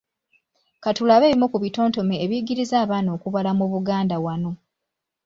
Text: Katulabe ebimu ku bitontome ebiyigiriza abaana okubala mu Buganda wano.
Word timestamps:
Katulabe 0.83 1.25
ebimu 1.27 1.47
ku 1.51 1.57
bitontome 1.63 2.15
ebiyigiriza 2.23 2.75
abaana 2.83 3.09
okubala 3.17 3.51
mu 3.59 3.65
Buganda 3.73 4.15
wano. 4.25 4.51